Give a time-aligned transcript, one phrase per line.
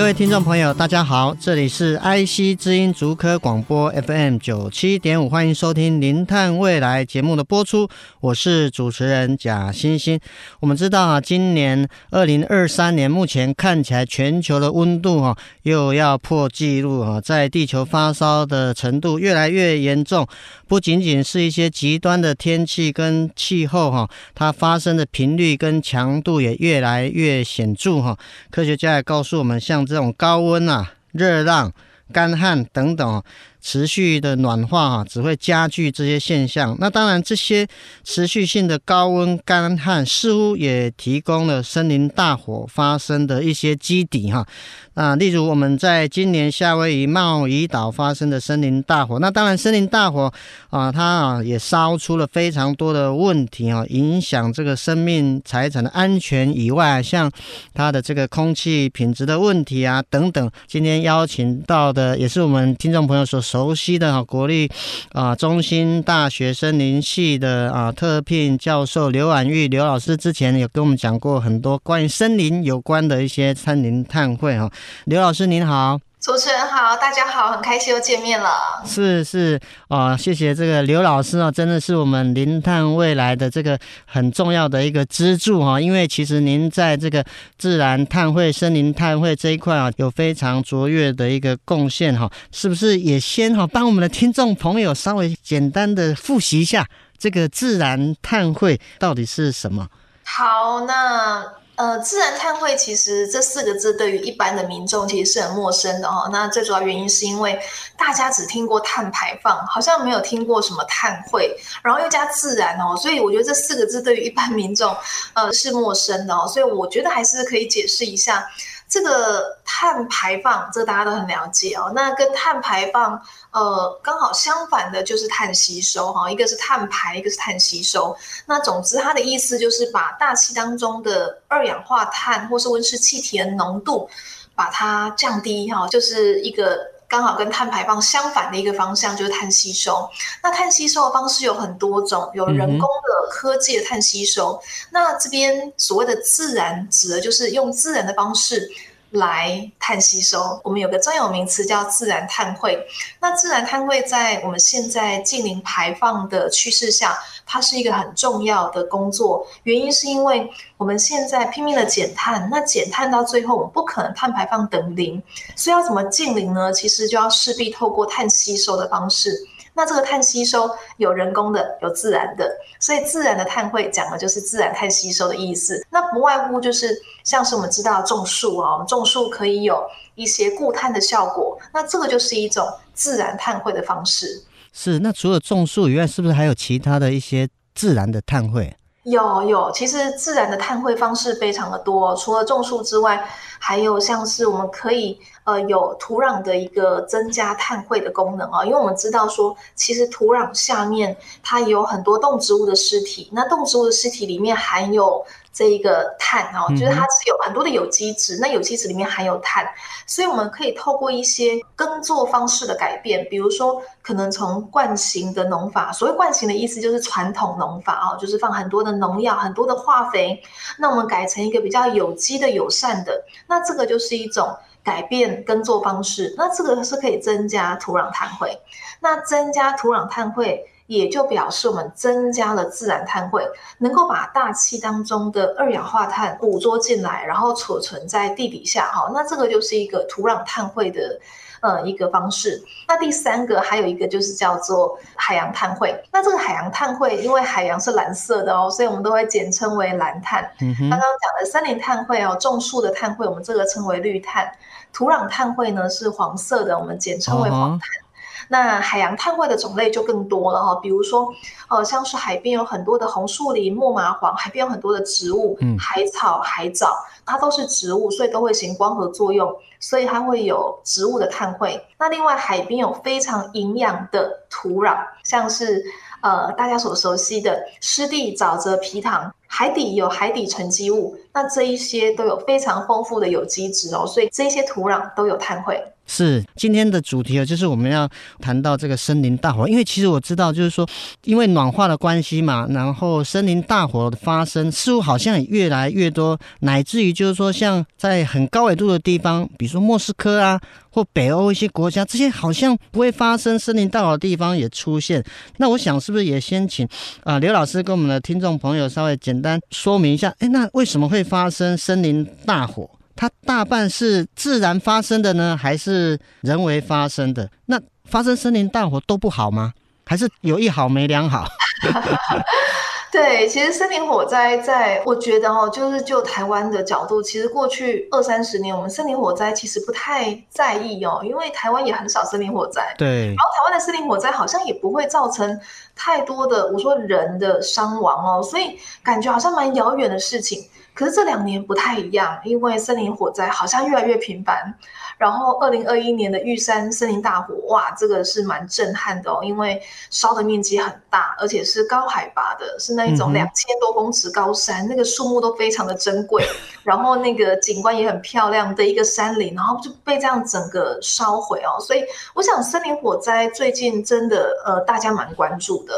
[0.00, 7.86] 各位听众朋友，大家好，这里是 IC 知音竹科广播 FM 九七点五，欢迎收听《零碳未来》节目的播出，
[8.20, 10.18] 我是主持人贾欣欣。
[10.60, 20.26] 我们知道啊，今年二零二三年，目前看起来全球的温度哈又要破纪录哈，在地球发烧的程度越来越严重，
[20.66, 28.16] 不仅仅是一些极端的天气跟气候哈，它发生的频率跟强度也越来越显著哈。
[28.50, 31.72] 科学家也告诉我们，像这种高温啊、热浪、
[32.12, 33.22] 干旱等等。
[33.60, 36.76] 持续的暖化哈，只会加剧这些现象。
[36.80, 37.66] 那当然，这些
[38.02, 44.46] 持续性的高温、干旱似乎也提供了森林大火发生的一些基底哈。
[44.94, 50.30] 啊，例如我们在今年夏威夷茂宜岛发生的森林大火，那当然森林大火
[50.68, 57.30] 啊，它啊也烧出了非常多的问题啊，影响这个生命财产的安全以外，像
[57.72, 60.50] 它的这个空气品质的问题啊等等。
[60.66, 64.70] 今天邀请到的也是我们听众朋友所熟悉的哈，国立
[65.10, 74.70] 啊中心大学森林系的啊特聘教授刘婉玉刘老师，之前有跟我们讲过很多关于森林有关的一些森林探会哈。
[75.06, 76.09] 刘老师您好。
[76.20, 78.50] 主持人好，大家好，很开心又见面了。
[78.84, 85.80] 是是啊、哦，谢谢这个刘老师啊，真的是我们零碳未来的这个很重要的一个支柱哈。
[85.80, 87.24] 因为其实您在这个
[87.56, 92.30] 自然碳汇、森林碳汇这一块啊，有非常卓越的一个贡献哈。
[92.52, 96.86] 是不是也先哈帮我们的听众朋友稍微简单的复习一下
[97.16, 99.88] 这个自然碳汇到底是什么？
[100.24, 101.59] 好，那。
[101.80, 106.28] 呃，自然碳汇其实这四个字对于一般的民众其实是很陌生的哦。
[106.30, 107.58] 那最主要原因是因为
[107.96, 114.94] 大家只听过碳排放，好像没有听过什么碳汇，然后又加自然哦，所以我觉得这四个字对于一般民众
[115.32, 116.46] 呃是陌生的哦。
[116.46, 118.46] 所以我觉得还是可以解释一下。
[118.90, 121.90] 这个碳排放，这大家都很了解哦。
[121.94, 126.30] 那跟碳排放，呃，刚好相反的就是碳吸收哈。
[126.30, 128.14] 一个是碳排，一个是碳吸收。
[128.46, 134.10] 那总之，它的意思就是把大气当中的二氧化碳或是温室气体的浓度，
[134.54, 136.78] 把它降低哈，就是一个。
[137.10, 140.08] 刚好跟碳排放相反的一个方向就是碳吸收。
[140.40, 144.62] 那碳吸收的方式有很多种，有人工的、科技的碳吸收。
[144.90, 148.70] 那这边所谓的自然，指的就是用自然的方式。
[149.10, 152.78] 来碳吸收，我们有个专有名词叫自然碳汇。
[153.20, 159.44] 那自然碳汇在我们现在近零排放的趋势下，它是一个很重要的工作。
[159.64, 165.20] 原因是因为我们现在拼命的减碳，那减碳到最后我们不可能碳排放等零，
[165.56, 166.72] 所以要怎么近零呢？
[166.72, 169.46] 其实就要势必透过碳吸收的方式。
[169.74, 175.84] 那这个碳吸收有人工的，有自然的，所以自然的碳汇讲的就是自然碳吸收的意思。
[175.90, 179.82] 那不外乎就是像是我们知道种树啊，我们种树可以有
[180.14, 184.44] 一些固碳的效果，那这个就是一种自然碳汇的方式。
[184.72, 188.76] 是，那除了种树以外，是不是还有其他的一些自然的碳汇？
[189.04, 193.26] 有有，其实自然的碳汇方式非常的多，除了种树之外，
[193.58, 205.24] 还有像是我们可以呃有土壤的一个增加碳汇的功能啊，因为我们知道说，其实土壤下面它有很多动植物的尸体，那动植物的尸体里面含有。
[205.52, 209.66] 这一个碳哦，就是它是有很多的有机质，那有机质里面含有碳，
[210.06, 220.40] 所以我们可以透过一些耕作方式的改变，比如说可能从惯行的农法，所谓惯行的意思就是传统农法哦，就是放很多的农药、很多的化肥，
[220.78, 228.56] 那我们改成一个比较有机的、友善的，那这个就是一种改变耕作方式，那这个是可以增加土壤碳汇，
[229.00, 230.64] 那增加土壤碳汇。
[230.90, 233.46] 也就表示我们增加了自然碳汇，
[233.78, 238.90] 能够把大气当中的二氧化碳捕捉进来，然后储存在地底下。
[238.90, 241.20] 哈，那这个就是一个土壤碳汇的
[241.60, 242.60] 呃一个方式。
[242.88, 245.94] 那第三个还有一个就是叫做海洋碳汇。
[246.10, 250.42] 那这个海洋碳汇，因为海洋是蓝色的哦，所以我们都会简称为蓝碳。
[250.60, 250.74] 嗯。
[250.90, 254.50] 刚刚讲的森林碳汇哦，种树的碳汇，我们这个称为绿碳。
[254.92, 257.78] 土壤碳汇呢是黄色的，我们简称为黄碳。
[257.78, 258.09] Uh.
[258.48, 261.28] 那海洋碳汇的种类就更多了哈，比如说
[261.68, 271.80] 呃，像是海边有很多的红树林、木麻黄，海边有很多的植物，嗯，海草、海藻，它都是植物，所以都会行光合作用，所以它会有植物的碳汇。
[271.98, 275.82] 那另外海边有非常营养的土壤，像是
[276.22, 279.32] 呃大家所熟悉的湿地、沼泽、皮塘。
[279.52, 285.76] 海底有海底沉积物，那这一些都有非常丰富的有机质哦，所以这些土壤都有碳汇。
[286.06, 288.08] 是今天的主题哦，就是我们要
[288.40, 290.88] 谈到这个森林大火，因为其实我知道，就是说，
[291.24, 300.60] 因为暖化的关系嘛，然后森林大火的发生似乎好像也越来越多，乃至于就是说，像在很高纬度的地方，比如说莫斯科啊，
[300.90, 305.24] 或北欧一些国家，这些好像不会发生森林大火的地方也出现。
[305.58, 306.88] 那我想是不是也先请
[307.22, 312.88] 啊刘老师跟我们的听众朋友稍微简单说明一下，哎，那为什么会发生森林大火？
[313.16, 317.50] 它大半是自然发生的呢，还是人为发生的？
[317.66, 319.72] 那发生森林大火都不好吗？
[320.06, 321.46] 还是有一好没两好？
[323.12, 332.94] 对，其实森林火灾在，我觉得哦，就是就台湾的角度，其实过去二三十年，我们森林火灾其实不太在意哦，因为台湾也很少森林火灾。
[332.96, 335.60] 对，然后台湾的森林火灾好像也不会造成
[336.02, 340.66] 太多的，我说人的伤亡哦，所以感觉好像蛮遥远的事情。
[340.94, 344.74] 可是这两年不太一样，因为森林火灾好像越来越频繁。
[345.18, 356.42] 然后二零二一年的玉山森林大火，哇，这个是蛮震撼的哦，因为烧的面积很大，而且是高海拔的，是那一种两千多公尺高山，嗯、那个树木都非常的珍贵，
[356.82, 361.78] 然后那个景观也很漂亮的一个山林，然后就被这样整个烧毁哦。
[361.78, 362.02] 所以
[362.34, 365.89] 我想森林火灾最近真的呃大家蛮关注的。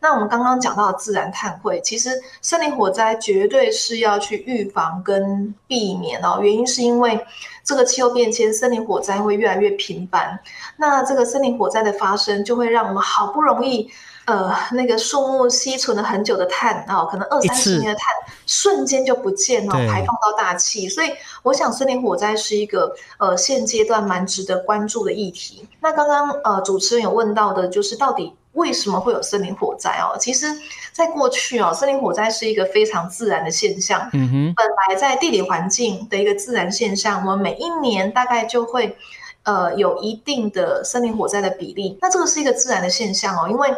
[0.00, 2.10] 那我们刚刚讲到自然碳汇，其实
[2.42, 7.18] 森林火灾绝对是要去预防跟避免哦，原因是因为。
[7.66, 10.38] 这个气候变迁，森林火灾会越来越频繁。
[10.76, 13.90] 那这个森林火灾的发生，就会让我们好不容易，
[14.26, 18.06] 呃，那个树木吸存了很久的碳啊、哦，可能二三十年的碳，
[18.46, 20.86] 瞬间就不见了，排放到大气。
[20.90, 21.10] 所以，
[21.42, 25.66] 我想森林火灾是一个呃现阶段蛮值得关注的议题。
[25.80, 28.36] 那刚刚呃主持人有问到的，就是到底。
[28.54, 30.16] 为什么会有森林火灾哦？
[30.18, 30.46] 其实，
[30.92, 34.08] 在过去哦，森林火灾是一个非常自然的现象。
[34.12, 38.96] 嗯哼，本来在地理环境的一个自然现象，我们每一年大概就会，
[39.44, 41.96] 呃，有一定的森林火灾的比例。
[42.00, 43.68] 那这个是一个自然的现象哦，因为，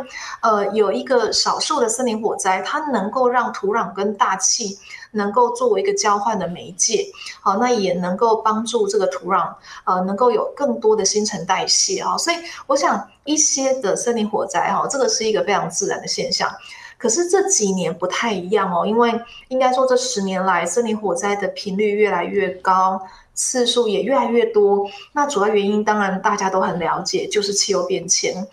[0.41, 4.79] 呃，有一个少数的森林火灾，它能够让土壤跟大气。
[5.13, 7.07] 能够作为一个交换的媒介，
[7.41, 9.51] 好，那也能够帮助这个土壤，
[9.85, 12.37] 呃，能够有更多的新陈代谢啊，所以
[12.67, 16.51] 我想一些的森林火灾哈，这个是一个非常自然的现象。
[16.98, 23.00] 可是这几年不太一样哦，因为应该说这十年来森林火灾的频率越来越高，
[23.34, 24.88] 次数也越来越多。
[25.12, 28.46] 那主要原因当然大家都很了解，就是气候变迁。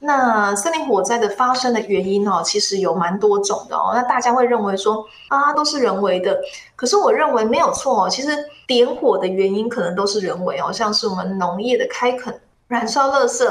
[0.00, 3.90] 那森林火灾的发生的原因哦，其实有蛮多种的哦。
[3.92, 6.40] 那大家会认为说啊，都是人为的，
[6.76, 8.08] 可是我认为没有错哦。
[8.08, 8.28] 其实
[8.64, 13.44] 点火的原因可能都是人为哦，像是我们农业的开垦、燃烧垃圾，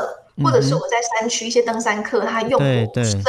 [0.44, 3.22] 或者是我在山区一些登山客他用火盛。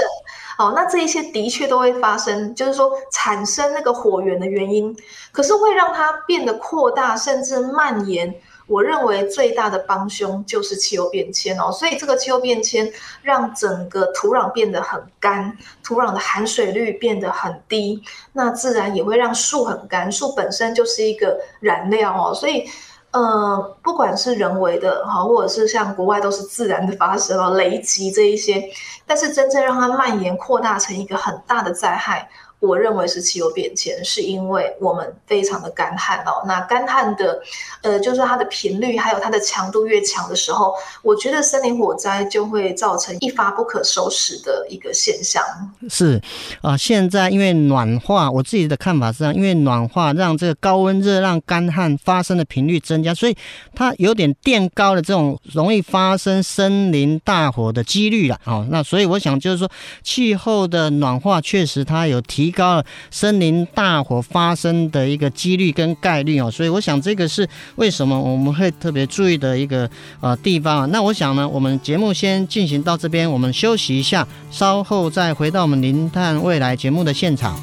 [0.56, 4.96] 好，那这一些的确都会发生，就是说产生那个火源的原因，
[5.30, 8.34] 可是会让它变得扩大，甚至蔓延。
[8.66, 18.02] 我认为最大的帮凶就是气候变迁哦，所以这个气候变迁让整个土壤变得很干，土壤的含水率变得很低，
[18.34, 22.68] 那自然也会让树很干，树本身就是一个燃料哦，所以，
[23.10, 28.70] 呃，不管是人为的哈，或者是像国外都是自然的发生哦，雷击这一些，
[29.06, 32.28] 但是真正让它蔓延扩大成一个很大的灾害。
[32.60, 36.42] 我认为是气候变迁，是因为我们非常的干旱哦。
[36.44, 37.40] 那干旱的，
[37.82, 45.40] 呃，就是它的频率还有它的强度越强的时候，我觉得森林火灾就会造成一发不可收拾的一个现象。
[45.88, 46.20] 是
[46.60, 53.36] 啊，现在因为暖化，我自己的看法是这样，因为暖化让这个高温热让干旱发生的频率增加，所以
[53.72, 58.40] 它有点垫高了这种容易发生森林大火的几率了。
[58.46, 59.70] 哦，那所以我想就是说，
[60.02, 62.47] 气候的暖化确实它有提。
[62.48, 69.88] 提高了森林大火发生的一个几率跟概率哦，所以我想这个是为什么我们会特别注意的一个
[70.20, 70.86] 呃地方啊。
[70.86, 77.54] 那我想呢，我们节目先进行到这边，我们休息一下，稍后再回到我们林探未来节目的现场。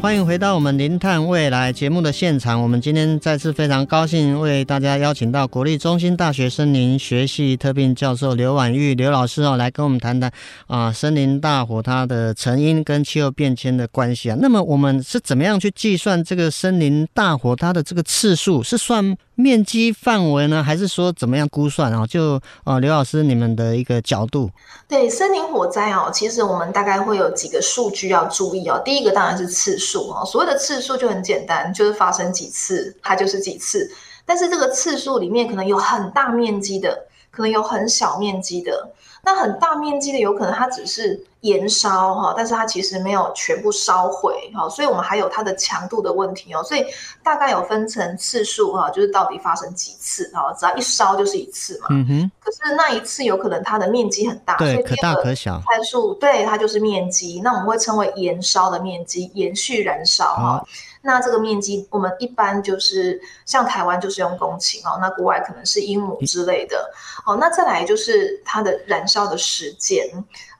[0.00, 2.62] 欢迎回到我们零碳未来节目的现场。
[2.62, 10.32] 我们今天再次非常高兴为大家邀请到国立中心大学森林学系特聘教授刘婉玉刘老师哦，来跟我们谈谈
[10.68, 14.36] 啊森林大火它的成因跟气候变迁的关系啊。
[14.40, 18.62] 那么我们是怎么样去计算这个森林大火它的这个次数？
[18.62, 22.06] 是算面积范围呢，还是说怎么样估算啊？
[22.06, 24.50] 就啊刘老师你们的一个角度。
[24.86, 28.80] 对森林火灾哦，其实我们大概会有几个数据要注意哦。
[28.84, 30.24] 第一个当然是次数哦。
[30.26, 33.90] 所谓的次数就很简单，就是发生几次，它就是几次。
[34.26, 38.90] 但是这个次数里面可能有很大面积的，可能有很小面积的。
[39.22, 46.62] 那很大面积的有可能它只是延烧哈，但是它其实没有全部烧毁哈，所以我们还有它的强度的问题哦。
[46.62, 46.84] 所以
[47.22, 51.86] 大概有分成次数哈，就是到底发生几次哈，只要一烧就是一次嘛。
[51.90, 52.30] 嗯哼。
[52.40, 55.62] 可是那一次有可能它的面积很大，对，可大可小。
[55.66, 60.64] 参数对它就是面积，那我们会称为延烧的面积，延续燃烧哈。
[61.02, 66.90] 那这个面积，我们一般就是像台湾就是用公顷哦，那国外可能是英亩之类的。
[67.24, 70.06] 好，那再来就是它的燃烧的时间。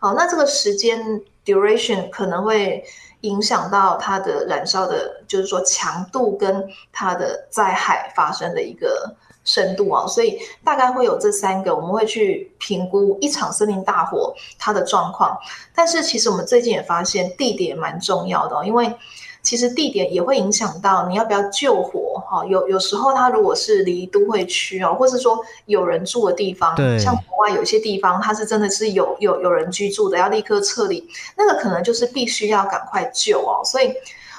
[0.00, 2.82] 哦，那这个时间 duration 可能会
[3.20, 10.06] 影响到它的燃烧的，就是说强度跟它的灾害发生的一个深度啊。
[10.06, 15.38] 所以大概会有这三个，我们会去评估一场森林大火它的状况。
[15.74, 18.90] 但是其实我们最近也发现地点蛮重要的哦，因为。
[19.42, 33.62] 其实地点也会影响到你要不要救火哈，有有时候它如果是离都会区哦，或是说有人住的地方，像国外有些地方它是真的是有有有人居住的，要立刻撤离，那个可能就是必须要赶快救哦。
[33.64, 33.92] 所以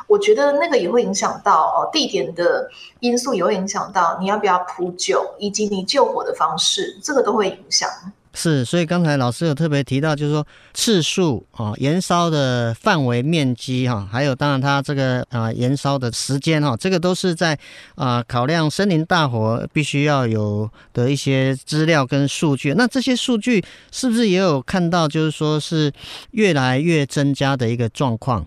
[0.07, 7.89] 我觉得那个也会影响到哦，地点的因素也会影响到你要不要扑救，以及你救火的方式，这个都会影响。
[8.33, 17.57] 是，所以刚才老师有特别提到，就是说次数啊、燃烧的范围、面积哈，还有当然它这个啊燃烧的时间哈，这个都是在
[17.95, 22.73] 啊考量森林大火必须要有的一些资料跟数据。
[22.73, 25.91] 那这些数据是不是也有看到，就是说是
[26.31, 28.45] 越来越增加的一个状况？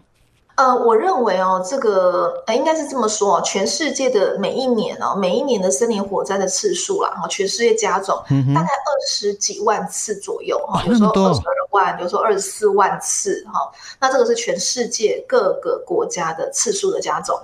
[0.56, 8.16] 呃，我认为哦，这个呃，应该是这么说哦，全世界的每一年哦，每一年的森林火灾的次数啦，哈，全世界加总
[8.54, 13.68] 大概二十几万次左右哈，有时候二十二万，有时候二十四万次哈，
[14.00, 17.36] 那这个是全世界各个国家的次数的加总，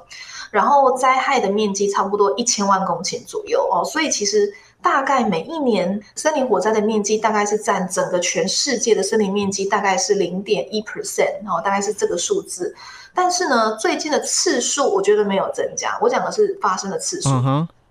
[0.52, 4.52] 然后灾害的面积差不多一千万公顷左右哦，所以其实。
[4.82, 12.74] 大概每一年森林火灾的面积大概是占整个全世界的森林面积大概是零点一 percent，然后大概是这个数字。
[13.14, 17.28] 但是呢，最近的次数我觉得没有增加，我讲的是发生的次数，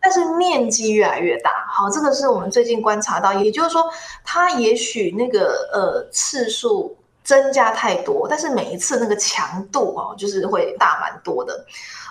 [0.01, 1.65] 但是面积越来越大。
[1.69, 3.83] 好，这个是我们最近观察到，也就是说，
[4.23, 11.65] 它也许那个呃次数增加太多，但是每一次那个强度哦，就是会大蛮多的。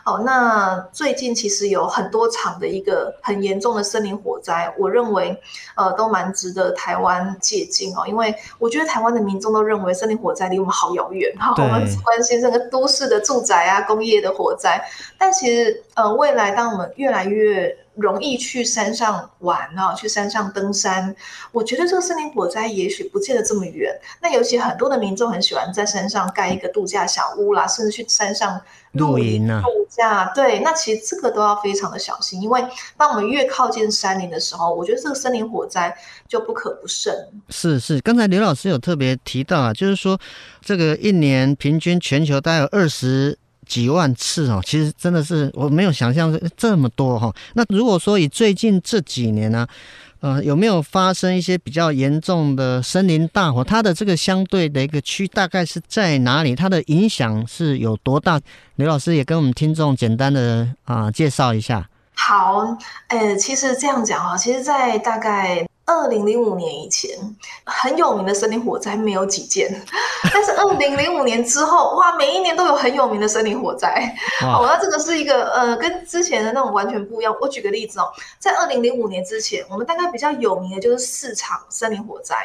[0.09, 5.39] 哦，那最近其实有很多场的一个很严重的森林火灾，我认为，
[5.77, 8.07] 呃，都蛮值得台湾借鉴哦。
[8.07, 14.83] 因为我觉得台湾的民众都认为森林火灾离我们好遥远，哈，我们只关心这个都市的住宅啊、工业的火灾。
[15.19, 21.15] 但其实，呃，未来当我们越来越容易去山上玩啊，去山上登山，
[21.53, 23.95] 我觉得这个森林火灾也许不见得这么远。
[24.23, 28.59] 那尤其很多的民众很喜欢在山上盖一个度假小屋啦，甚至去山上
[28.93, 29.63] 露营啊。
[30.35, 32.65] 对，那其实这个都要非常的小心，因为
[32.97, 35.97] 当我们越靠近山林的时候，我觉得这个森林火灾
[36.29, 37.13] 就不可不慎。
[37.49, 40.19] 是是，刚才刘老师有特别提到啊，就是说
[40.61, 43.37] 这个一年平均全球大概有二十
[43.67, 47.35] 几万次哦，其实真的是我没有想象这么多哈。
[47.55, 49.67] 那如果说以最近这几年呢？
[50.21, 53.63] 呃，有没有发生一些比较严重的森林大火？
[53.63, 56.57] 它的这个相对的一个区大概是在哪里？
[56.57, 58.41] 它的影响是有多大？
[58.77, 61.89] 刘老师也跟我们听众简单的啊、介绍一下。
[62.15, 62.77] 好，
[63.09, 65.67] 呃，其实这样讲哈，其实，在大概。
[65.89, 67.11] 二零零五年以前，
[67.65, 69.75] 很有名的森林火灾没有几件，
[70.31, 74.15] 但是二零零五年之后，哇，每一年都有很有名的森林火灾。
[74.41, 77.35] 好，那这个是一个呃，跟之前的那种完全不一样。
[77.41, 82.37] 我举个例子哦，在二零零五年之前，我们大概比较有名的就是四场森林火灾。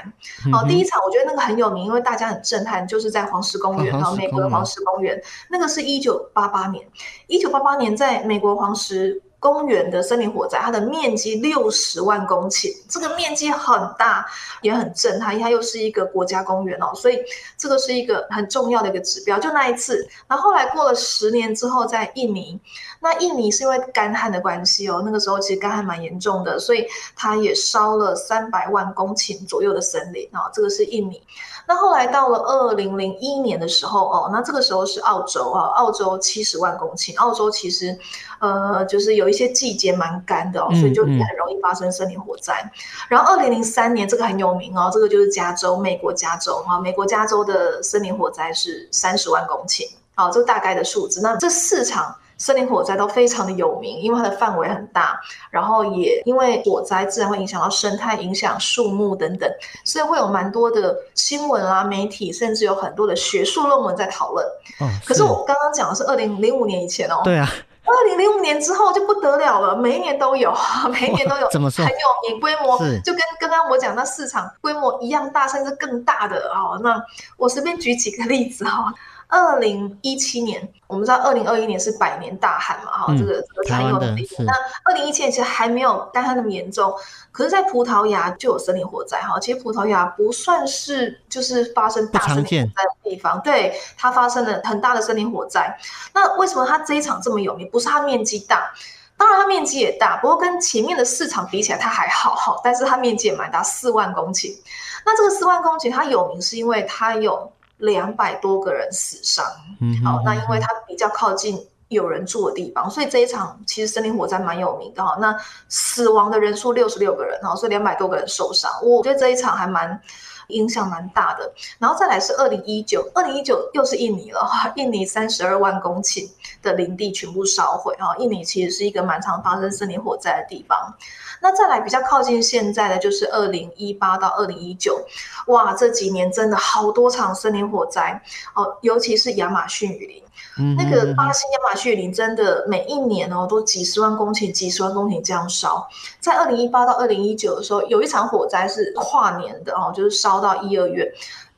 [0.51, 6.81] 好，第一场我觉得那个很有名，因为大家很震撼，就是在黄石公园，然后美国的黄石公园，那个是一九八八年，
[7.27, 9.21] 一九八八年在美国黄石。
[9.43, 14.25] 公园的森林火灾，它的面积六十万公顷，这个面积很大，
[14.61, 17.19] 也很震撼，它又是一个国家公园哦，所以
[17.57, 19.37] 这个是一个很重要的一个指标。
[19.37, 22.57] 就那一次，然后后来过了十年之后，在印尼，
[23.03, 31.21] 那印尼是因为干旱的关系哦，那个时候其实干旱蛮严重的，所以它也烧了三百万公顷左右的森林啊，这个是印尼。
[31.65, 37.17] 那后来到了二零零一年的时候哦，那这个时候是澳洲啊，澳洲七十万公顷。
[37.17, 37.97] 澳洲其实，
[38.39, 42.53] 呃，就是有一些季节蛮干的哦，所以就很容易发生森林火灾。
[42.63, 42.71] 嗯嗯、
[43.09, 51.19] 然后二零零三年这个很有名哦，这个就是加州，美国加州哈，美国加州的森林火灾是三十万公顷，好，这个大概的数字。
[51.21, 52.15] 那这四场。
[52.43, 55.17] 森林火灾都非常的有名，因为它的范围很大，
[55.49, 59.49] 然后也因为火灾自然会影响到生态、影响树木等等，
[59.85, 64.45] 所以会有蛮多的新闻啊、媒体，甚至有很多的学术论文在讨论。
[64.81, 67.21] 哦，可是我刚刚讲的是二零零五年以前哦。
[67.23, 67.49] 对啊。
[67.85, 70.53] 二零零五年之后就不得了了，每一年都有，
[70.89, 71.85] 每一年都有，怎么说？
[71.85, 76.79] 很有名，规模就跟刚刚我讲那市场规模一样大，甚至更大的哦。
[76.81, 77.01] 那
[77.37, 78.93] 我随便举几个例子哈。
[79.33, 84.15] 二零一七年，我们知道二零二一年是百年大旱嘛，哈、嗯，这个这个才有的。
[84.45, 84.53] 那
[84.85, 86.93] 二零一七年其实还没有干旱那么严重，
[87.31, 89.39] 可是，在葡萄牙就有森林火灾哈。
[89.39, 95.75] 其实葡萄牙不算是就是发生大森林火灾的地方，对，它发生了很大的森林火灾。
[96.13, 97.67] 那为什么它这一场这么有名？
[97.71, 98.71] 不是它面积大，
[99.17, 102.61] 当然它面积也大，不过跟前面的市场比起来，它还好哈。
[102.63, 104.55] 但是它面积也蛮大，四万公顷。
[105.03, 107.51] 那这个四万公顷它有名是因为它有。
[107.77, 109.45] 两百多个人死伤，
[109.81, 115.17] 嗯，好，那因为它比较靠近有人住的地方，所以这一场其实森林火灾蛮有名的哈。
[115.19, 115.35] 那
[115.69, 120.01] 死亡的人数六十六个人哈，所以两百多个人受伤，我觉得这一场还蛮
[120.47, 121.51] 影响蛮大的。
[121.79, 126.29] 然后再来是二零一九，二零一九又是印尼了哈，印尼三十二万公顷
[126.61, 128.15] 的林地全部烧毁哈。
[128.17, 130.93] 印尼其实是一个蛮常发生森林火灾的地方。
[131.41, 135.05] 那再来比较靠近现在的就是二零一八到二零一九，
[135.47, 138.21] 哇，这几年真的好多场森林火灾
[138.55, 140.23] 哦，尤其是亚马逊雨林，
[140.57, 145.87] 嗯、那个巴西亚马逊雨林真的每一年哦都几十万公顷、几十万公顷这样烧。
[146.19, 151.11] 在二零一八到二零一九的时候，有一场火灾是跨年的哦，就是烧到一二月，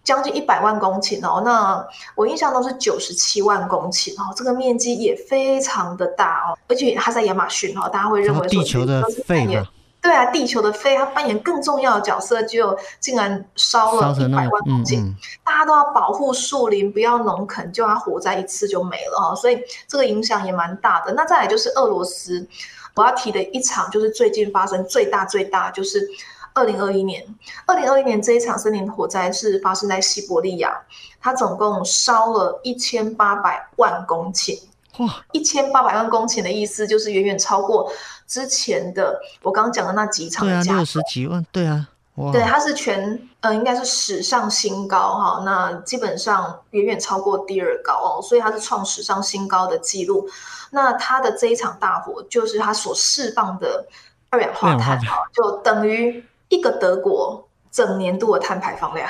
[0.04, 1.42] 将近一百万公顷哦。
[1.44, 9.66] 那我印象中是九十七万公顷哦，这个面积也非常的大哦，而且它在亚马逊哦，大家会认为说地球的肺嘛。
[10.06, 21.12] 对啊，地球的肺，它扮演更重要的角色，就竟然烧了一百万公顷，嗯嗯，大家都要保护树林，不要农垦，就它火灾一次就没了哈，所以这个影响也蛮大的。
[21.14, 22.48] 那再来就是俄罗斯，
[22.94, 26.08] 我要提的一场就是最近发生最大最大，就是
[26.54, 27.26] 二零二一年，
[27.66, 30.72] 二零二一年这一场森林火灾是发生在西伯利亚，
[31.20, 34.56] 它总共烧了一千八百万公顷。
[35.00, 37.92] 哇，一千八百万公顷的意思就是远远超过
[38.28, 40.52] 之前的我刚刚讲的那几场的。
[40.52, 50.30] 对啊，六十几万，对啊，哇，对，它是全呃，应该是史上新高哈，那基本上远远超过第二高哦，所以它是创史上新高的记录。
[50.72, 53.86] 那它的这一场大火，就是它所释放的
[54.30, 59.10] 二氧化碳哈，就等于一个德国整年度的碳排放量。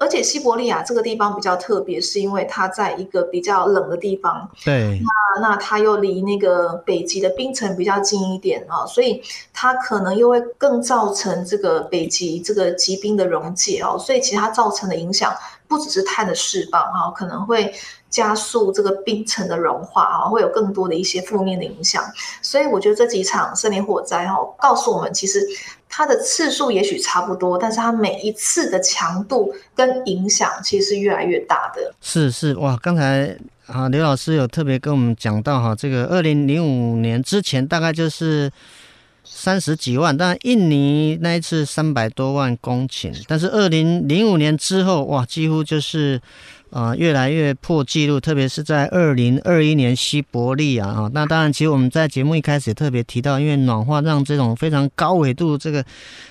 [0.00, 4.50] 而且西伯利亚这个地方比较特别，是因为它在一个比较冷的地方。
[4.64, 4.98] 对。
[5.34, 13.98] 那那它又离那个北极的冰层比较近一点啊，所以它可能又会更造成这个北极这个极冰的溶解哦。
[13.98, 15.34] 所以其实它造成的影响
[15.68, 17.70] 不只是碳的释放哈，可能会
[18.08, 22.02] 加速这个冰层的融化啊，会有更多的一些负面的影响。
[22.40, 25.46] 所以我觉得这几场森林火灾哈，告诉我们其实。
[26.00, 31.94] 它的次数也许差不多，但是它每一次的强度跟影响其实是越来越大的。
[32.00, 33.36] 是是哇，刚才
[33.66, 38.50] 啊刘老师有特别跟我们讲到哈，这个二零零五年之前大概就是
[39.24, 46.18] 三十几万，但印尼那一次三百多万公顷，但是二零零五年之后哇，几乎就是。
[46.70, 51.10] 啊、越来越破纪录，特别是在二零二一年西伯利亚啊。
[51.12, 55.84] 那当然，其实我们在节目一开始也特别提到，因为暖化让这种非常高纬度这个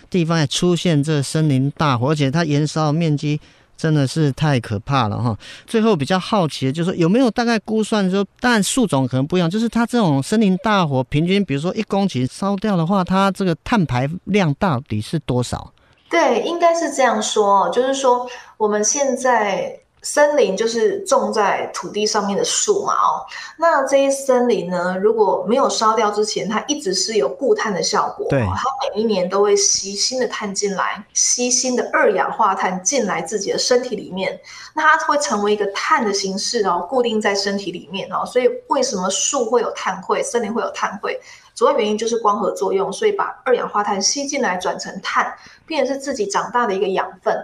[0.10, 3.38] 地方也出现这森林大火，而且它燃烧面积
[3.76, 5.38] 真的是太可怕了哈。
[5.68, 15.74] 最后比较好奇的就是，有没有大概估算说，当然树种可能不一样，就是它这种森林大火平均，比如说一公顷烧掉的话，它这个碳排量到底是多少？
[16.10, 18.26] 对，应该是这样说，就是说
[18.56, 19.78] 我们现在。
[20.02, 23.26] 森林就是种在土地上面的树嘛，哦，
[23.58, 34.40] 那这些森林呢，如果没有烧掉之前，它一直是有固碳的效果，对，它每一年都会吸新的碳进来，吸新的二氧化碳进来自己的身体里面，
[34.74, 41.20] 那它会成为一个碳的形式哦，固定在身体里面哦，所以为什么树会有碳汇，森林会有碳汇？
[41.54, 45.36] 主要原因就是光合作用，所以把二氧化碳吸进来转成碳，
[45.66, 47.38] 变成是自己长大的一个养分。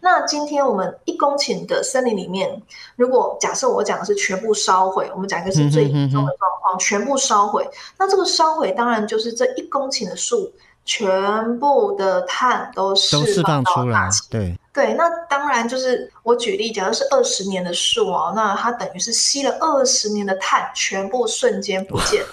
[0.00, 2.62] 那今天我们一公顷的森林里面，
[2.96, 10.52] 如果假设我讲的是全部烧毁，我们讲一个是最严重的状况，嗯、哼哼全部烧毁，那这个烧毁当然就是这一公顷的树。
[10.90, 22.24] 全部的碳都释放出来，对对，那当然就是我举例，假如是二十年的树哦，那它等于是吸了二十年的碳，全部瞬间不见，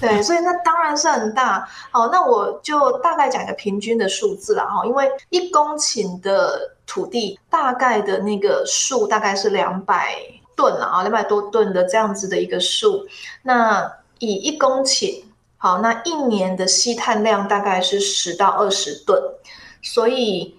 [0.00, 1.68] 对，所以那当然是很大。
[1.90, 10.16] 好，那我就大概讲一个平均的数字了哈，因为一公顷的土地大概的那个树大概是两百
[10.56, 13.06] 吨啊，两百多吨的这样子的一个树，
[13.42, 15.24] 那以一公顷。
[15.62, 19.22] 好，那一年的吸碳量大概是十到二十吨，
[19.82, 20.56] 所以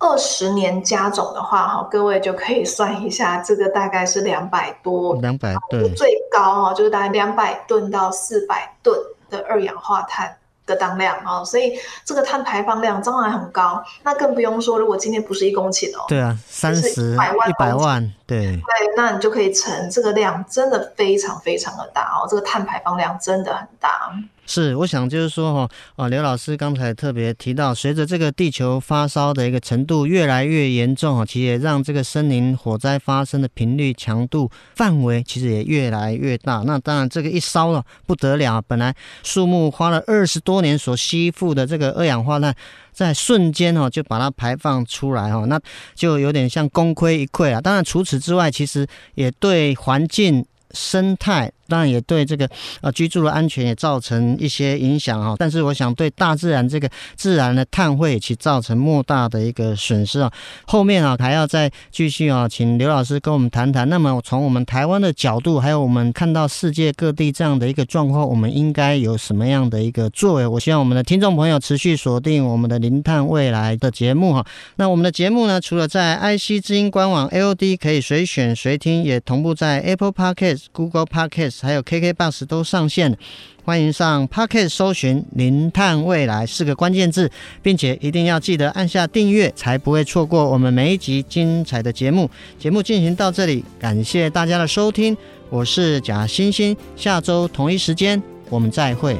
[0.00, 8.98] 二十年加总的话，哈，各位就可以算一下，这个大概是两百多，两百吨，最高哈，就是大概两百吨到四百吨
[9.30, 10.36] 的二氧化碳。
[10.66, 18.62] 的当量哦，所以这个碳排放量当然很高，那更不用说，如果今天不是一公顷哦，对啊，三十百万，一百万，对对，
[18.96, 24.12] 那你就可以乘这个量，真的非常非常的大哦，这个碳排放量真的很大。
[24.52, 36.64] 是，我想就是说哈，啊，刘老师刚才特别提到，随着这个地球发烧的一个程度越来越严重哈，其实也让这个森林火灾发生的频率、强度、范围其实也越来越大。
[36.66, 42.52] 那当然，这个一烧了不得了，本来树木花了二十多年所吸附的这个二氧化碳，
[42.92, 45.60] 在瞬间哈就把它排放出来哈，那
[45.94, 47.60] 就有点像功亏一篑啊。
[47.60, 48.84] 当然，除此之外，其实
[49.14, 51.52] 也对环境生态。
[51.70, 52.46] 当然也对这个
[52.82, 60.30] 呃居住的安全也造成一些影响哈，但是我想对大自然这个自然的碳汇其造成莫大的一个损失啊。
[60.66, 63.88] 后面啊还要再继续啊，请刘老师跟我们谈谈。
[63.88, 70.46] 那么从我们台湾的角度，还有我们看到世界各地这样的一个状况，我们应该有什么样的一个作为？
[70.46, 74.44] 我希望我们的听众朋友持续锁定我们的零碳未来的节目哈。
[74.76, 81.59] 那我们的节目呢，除了在 IC 之音官网 AOD 可以随选随听，也同步在 Apple Podcast、Google Podcast。
[81.60, 83.16] 还有 KK Bus 都上线了，
[83.64, 87.30] 欢迎上 Pocket 搜寻“零碳未来”四个关键字，
[87.62, 92.30] 并且一定要记得按下订阅，才不会错过我们每一集精彩的节目。
[92.58, 95.16] 节目进行到这里，感谢大家的收听，
[95.48, 99.16] 我是贾欣欣，下周同一时间我们再会。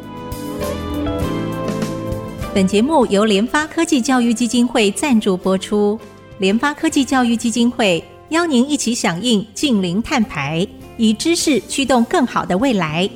[2.53, 5.99] 本节目由联发科技教育基金会赞助播出，
[6.39, 10.67] 联发科技教育基金会邀您一起响应净零碳排。
[11.01, 13.09] 以知识驱动更好的未来。